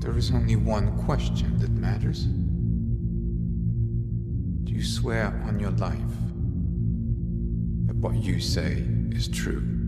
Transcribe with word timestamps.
There 0.00 0.16
is 0.16 0.30
only 0.32 0.56
one 0.56 0.96
question 1.04 1.58
that 1.58 1.70
matters. 1.70 2.24
Do 4.64 4.72
you 4.72 4.82
swear 4.82 5.26
on 5.46 5.60
your 5.60 5.72
life 5.72 5.98
that 7.86 7.96
what 7.96 8.14
you 8.16 8.40
say 8.40 8.84
is 9.10 9.28
true? 9.28 9.79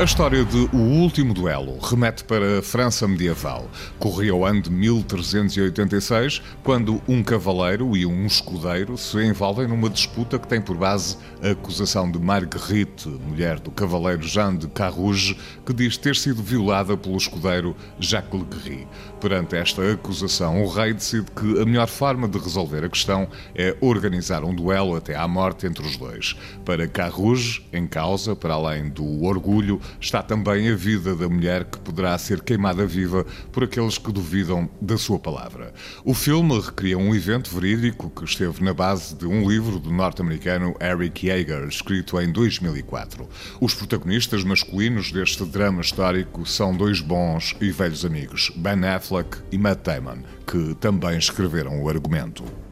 A 0.00 0.04
história 0.04 0.42
de 0.46 0.56
O 0.72 0.78
Último 0.78 1.34
Duelo 1.34 1.78
remete 1.78 2.24
para 2.24 2.60
a 2.60 2.62
França 2.62 3.06
medieval. 3.06 3.68
Corria 3.98 4.34
o 4.34 4.46
ano 4.46 4.62
de 4.62 4.70
1386, 4.70 6.40
quando 6.62 7.02
um 7.06 7.22
cavaleiro 7.22 7.94
e 7.94 8.06
um 8.06 8.24
escudeiro 8.24 8.96
se 8.96 9.22
envolvem 9.22 9.68
numa 9.68 9.90
disputa 9.90 10.38
que 10.38 10.48
tem 10.48 10.58
por 10.58 10.74
base 10.74 11.18
a 11.42 11.50
acusação 11.50 12.10
de 12.10 12.18
Marguerite, 12.18 13.10
mulher 13.10 13.60
do 13.60 13.70
cavaleiro 13.70 14.22
Jean 14.22 14.56
de 14.56 14.68
Carrouge, 14.68 15.36
que 15.66 15.74
diz 15.74 15.98
ter 15.98 16.16
sido 16.16 16.42
violada 16.42 16.96
pelo 16.96 17.18
escudeiro 17.18 17.76
Jacques 17.98 18.32
Le 18.40 18.46
Guerry. 18.46 18.88
Perante 19.20 19.54
esta 19.56 19.82
acusação, 19.92 20.62
o 20.62 20.66
rei 20.66 20.94
decide 20.94 21.26
que 21.30 21.60
a 21.60 21.66
melhor 21.66 21.88
forma 21.88 22.26
de 22.26 22.38
resolver 22.38 22.86
a 22.86 22.88
questão 22.88 23.28
é 23.54 23.76
organizar 23.82 24.44
um 24.44 24.54
duelo 24.54 24.96
até 24.96 25.14
à 25.14 25.28
morte 25.28 25.66
entre 25.66 25.86
os 25.86 25.98
dois. 25.98 26.34
Para 26.64 26.88
Carrouge, 26.88 27.62
em 27.70 27.86
causa, 27.86 28.34
para 28.34 28.54
além 28.54 28.88
do 28.88 29.24
orgulho, 29.24 29.78
está 30.00 30.22
também 30.22 30.68
a 30.70 30.74
vida 30.74 31.14
da 31.14 31.28
mulher 31.28 31.64
que 31.64 31.78
poderá 31.78 32.16
ser 32.18 32.42
queimada 32.42 32.86
viva 32.86 33.24
por 33.52 33.64
aqueles 33.64 33.98
que 33.98 34.12
duvidam 34.12 34.68
da 34.80 34.98
sua 34.98 35.18
palavra. 35.18 35.72
O 36.04 36.14
filme 36.14 36.60
recria 36.60 36.98
um 36.98 37.14
evento 37.14 37.50
verídico 37.54 38.10
que 38.10 38.24
esteve 38.24 38.62
na 38.62 38.74
base 38.74 39.14
de 39.14 39.26
um 39.26 39.48
livro 39.48 39.78
do 39.78 39.90
norte-americano 39.90 40.74
Eric 40.80 41.26
Yeager, 41.26 41.66
escrito 41.68 42.20
em 42.20 42.30
2004. 42.30 43.28
Os 43.60 43.74
protagonistas 43.74 44.44
masculinos 44.44 45.12
deste 45.12 45.44
drama 45.44 45.80
histórico 45.80 46.46
são 46.46 46.76
dois 46.76 47.00
bons 47.00 47.56
e 47.60 47.70
velhos 47.70 48.04
amigos, 48.04 48.52
Ben 48.56 48.84
Affleck 48.84 49.38
e 49.50 49.58
Matt 49.58 49.84
Damon, 49.84 50.22
que 50.46 50.74
também 50.76 51.18
escreveram 51.18 51.82
o 51.82 51.88
argumento. 51.88 52.69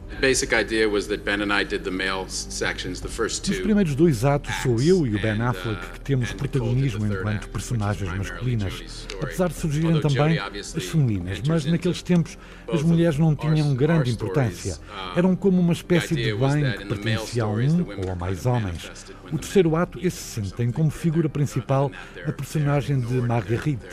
Nos 3.51 3.59
primeiros 3.59 3.95
dois 3.95 4.25
atos 4.25 4.53
sou 4.63 4.81
eu 4.81 5.07
e 5.07 5.15
o 5.15 5.21
Ben 5.21 5.41
Affleck 5.41 5.91
que 5.93 6.01
temos 6.01 6.31
protagonismo 6.33 7.05
enquanto 7.05 7.47
personagens 7.49 8.17
masculinas, 8.17 9.07
apesar 9.21 9.47
de 9.49 9.55
surgirem 9.55 10.01
também 10.01 10.37
as 10.39 10.73
femininas, 10.73 11.39
mas 11.47 11.65
naqueles 11.65 12.01
tempos 12.01 12.37
as 12.71 12.81
mulheres 12.81 13.17
não 13.17 13.35
tinham 13.35 13.73
grande 13.75 14.11
importância. 14.11 14.77
Eram 15.15 15.35
como 15.35 15.59
uma 15.61 15.73
espécie 15.73 16.15
de 16.15 16.33
bem 16.33 16.71
que 16.77 16.85
pertencia 16.85 17.43
a 17.43 17.47
um 17.47 17.85
ou 18.05 18.11
a 18.11 18.15
mais 18.15 18.45
homens. 18.45 18.91
O 19.31 19.37
terceiro 19.37 19.75
ato, 19.75 19.99
esse 20.01 20.17
sim, 20.17 20.49
tem 20.55 20.71
como 20.71 20.89
figura 20.89 21.29
principal 21.29 21.91
a 22.25 22.31
personagem 22.31 22.99
de 22.99 23.13
Marguerite. 23.21 23.85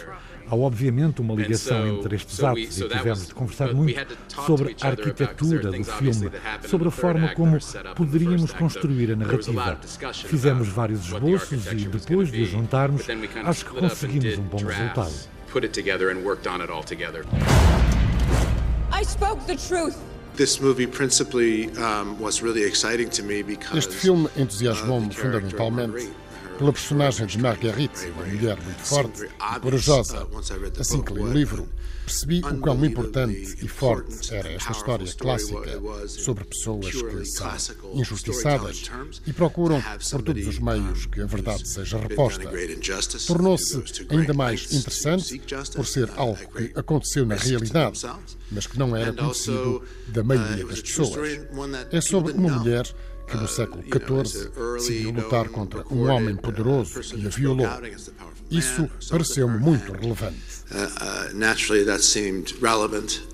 Há 0.48 0.54
obviamente 0.54 1.20
uma 1.20 1.34
ligação 1.34 1.86
entre 1.86 2.16
estes 2.16 2.42
atos 2.42 2.80
e 2.80 2.88
tivemos 2.88 3.26
de 3.26 3.34
conversar 3.34 3.74
muito 3.74 4.00
sobre 4.46 4.76
a 4.80 4.88
arquitetura 4.88 5.72
do 5.72 5.84
filme, 5.84 6.30
sobre 6.68 6.88
a 6.88 6.90
forma 6.90 7.28
como 7.34 7.58
poderíamos 7.94 8.52
construir 8.52 9.12
a 9.12 9.16
narrativa. 9.16 9.78
Fizemos 10.26 10.68
vários 10.68 11.06
esboços 11.06 11.66
e 11.66 11.88
depois 11.88 12.30
de 12.30 12.42
os 12.42 12.48
juntarmos, 12.48 13.02
acho 13.44 13.64
que 13.64 13.70
conseguimos 13.72 14.38
um 14.38 14.42
bom 14.42 14.58
resultado. 14.58 15.12
I 18.92 19.04
spoke 19.04 19.44
the 19.46 19.56
truth. 19.56 19.96
Este 23.74 23.94
filme 23.94 24.28
entusiasmou-me 24.36 25.10
fundamentalmente 25.14 26.10
pela 26.56 26.72
personagem 26.72 27.26
de 27.26 27.38
Marguerite, 27.38 28.06
uma 28.06 28.24
mulher 28.24 28.60
muito 28.62 28.82
forte 28.82 29.24
e 29.24 29.60
corajosa. 29.60 30.26
Assim 30.78 31.02
que 31.02 31.12
li 31.12 31.20
o 31.20 31.32
livro, 31.32 31.68
percebi 32.04 32.40
o 32.40 32.58
quão 32.58 32.84
importante 32.84 33.56
e 33.62 33.68
forte 33.68 34.34
era 34.34 34.52
esta 34.52 34.72
história 34.72 35.06
clássica 35.14 35.80
sobre 36.08 36.44
pessoas 36.44 36.86
que 36.86 37.24
são 37.26 37.48
injustiçadas 37.94 38.90
e 39.26 39.32
procuram, 39.32 39.82
por 40.10 40.22
todos 40.22 40.46
os 40.46 40.58
meios, 40.58 41.06
que 41.06 41.20
a 41.20 41.26
verdade 41.26 41.68
seja 41.68 41.98
reposta. 41.98 42.44
Tornou-se 43.26 43.82
ainda 44.08 44.34
mais 44.34 44.72
interessante 44.72 45.40
por 45.74 45.86
ser 45.86 46.10
algo 46.16 46.38
que 46.54 46.72
aconteceu 46.78 47.26
na 47.26 47.34
realidade, 47.34 48.00
mas 48.50 48.66
que 48.66 48.78
não 48.78 48.96
era 48.96 49.12
conhecido 49.12 49.82
da 50.08 50.22
maioria 50.22 50.64
das 50.64 50.80
pessoas. 50.80 51.40
É 51.90 52.00
sobre 52.00 52.32
uma 52.32 52.58
mulher 52.58 52.86
que 53.26 53.36
no 53.36 53.48
século 53.48 53.82
XIV 53.82 54.50
decidiu 54.74 55.10
lutar 55.10 55.48
contra 55.48 55.84
um 55.90 56.08
homem 56.08 56.36
poderoso 56.36 57.00
que 57.00 57.26
a 57.26 57.30
violou. 57.30 57.66
Isso 58.50 58.88
pareceu-me 59.10 59.58
muito 59.58 59.92
relevante. 59.92 60.36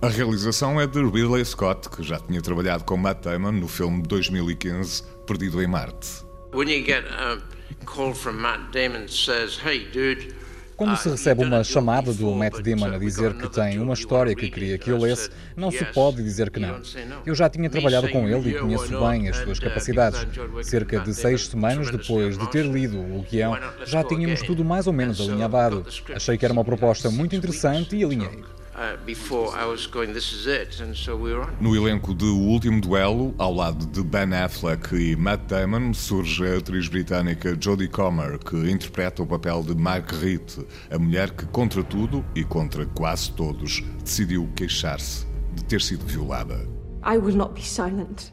A 0.00 0.08
realização 0.08 0.80
é 0.80 0.86
de 0.86 1.02
Ridley 1.02 1.44
Scott, 1.44 1.90
que 1.90 2.02
já 2.02 2.18
tinha 2.18 2.40
trabalhado 2.40 2.84
com 2.84 2.96
Matt 2.96 3.22
Damon 3.24 3.52
no 3.52 3.68
filme 3.68 4.02
de 4.02 4.08
2015 4.08 5.02
Perdido 5.26 5.62
em 5.62 5.66
Marte. 5.66 6.08
When 6.54 6.68
you 6.68 6.84
get 6.84 7.04
a 7.06 7.38
call 7.86 8.14
from 8.14 8.34
Matt 8.34 8.72
Damon 8.72 9.08
says, 9.08 9.58
"Hey 9.64 9.86
dude, 9.92 10.34
quando 10.82 10.96
se 10.96 11.08
recebe 11.08 11.44
uma 11.44 11.62
chamada 11.62 12.12
do 12.12 12.34
Matt 12.34 12.60
Damon 12.60 12.96
a 12.96 12.98
dizer 12.98 13.34
que 13.34 13.48
tem 13.48 13.78
uma 13.78 13.94
história 13.94 14.34
que 14.34 14.50
queria 14.50 14.76
que 14.76 14.90
eu 14.90 14.98
lesse, 14.98 15.30
não 15.56 15.70
se 15.70 15.84
pode 15.84 16.16
dizer 16.24 16.50
que 16.50 16.58
não. 16.58 16.80
Eu 17.24 17.36
já 17.36 17.48
tinha 17.48 17.70
trabalhado 17.70 18.08
com 18.08 18.28
ele 18.28 18.50
e 18.50 18.58
conheço 18.58 18.98
bem 18.98 19.28
as 19.28 19.36
suas 19.36 19.60
capacidades. 19.60 20.26
Cerca 20.62 20.98
de 20.98 21.14
seis 21.14 21.46
semanas 21.46 21.88
depois 21.88 22.36
de 22.36 22.50
ter 22.50 22.66
lido 22.66 22.98
o 22.98 23.24
guião, 23.30 23.56
já 23.86 24.02
tínhamos 24.02 24.42
tudo 24.42 24.64
mais 24.64 24.88
ou 24.88 24.92
menos 24.92 25.20
alinhavado. 25.20 25.86
Achei 26.14 26.36
que 26.36 26.44
era 26.44 26.52
uma 26.52 26.64
proposta 26.64 27.08
muito 27.10 27.36
interessante 27.36 27.94
e 27.94 28.02
alinhei. 28.02 28.42
No 31.60 31.76
elenco 31.76 32.14
de 32.14 32.24
O 32.24 32.38
Último 32.38 32.80
Duelo, 32.80 33.34
ao 33.36 33.54
lado 33.54 33.86
de 33.86 34.02
Ben 34.02 34.32
Affleck 34.34 34.94
e 34.94 35.14
Matt 35.14 35.42
Damon, 35.46 35.92
surge 35.92 36.46
a 36.46 36.56
atriz 36.56 36.88
britânica 36.88 37.56
Jodie 37.60 37.88
Comer, 37.88 38.38
que 38.38 38.56
interpreta 38.70 39.22
o 39.22 39.26
papel 39.26 39.62
de 39.62 39.74
Marguerite, 39.74 40.66
a 40.90 40.98
mulher 40.98 41.32
que, 41.32 41.44
contra 41.46 41.84
tudo 41.84 42.24
e 42.34 42.44
contra 42.44 42.86
quase 42.86 43.30
todos, 43.32 43.82
decidiu 44.02 44.48
queixar-se 44.56 45.26
de 45.54 45.64
ter 45.64 45.82
sido 45.82 46.06
violada. 46.06 46.66
I 47.04 47.18
will 47.18 47.36
not 47.36 47.52
be 47.52 47.62
silent. 47.62 48.32